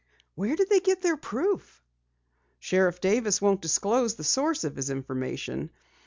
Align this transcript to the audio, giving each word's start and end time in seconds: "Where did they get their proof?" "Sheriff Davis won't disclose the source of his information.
"Where 0.33 0.55
did 0.55 0.69
they 0.71 0.79
get 0.79 1.03
their 1.03 1.15
proof?" 1.15 1.83
"Sheriff 2.59 2.99
Davis 3.01 3.39
won't 3.39 3.61
disclose 3.61 4.15
the 4.15 4.23
source 4.23 4.63
of 4.63 4.75
his 4.75 4.89
information. 4.89 5.69